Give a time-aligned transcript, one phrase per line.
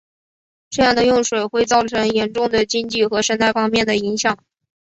[0.71, 4.35] 这样的用水会造成严重的经济和生态方面的影响。